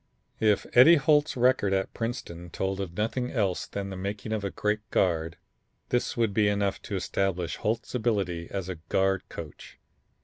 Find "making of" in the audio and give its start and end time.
3.95-4.43